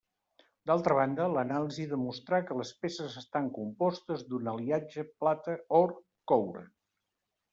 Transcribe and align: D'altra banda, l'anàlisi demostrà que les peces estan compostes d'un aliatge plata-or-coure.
D'altra 0.69 0.95
banda, 0.99 1.25
l'anàlisi 1.33 1.83
demostrà 1.91 2.39
que 2.47 2.57
les 2.61 2.71
peces 2.85 3.19
estan 3.21 3.51
compostes 3.59 4.25
d'un 4.31 4.49
aliatge 4.53 5.05
plata-or-coure. 5.21 6.65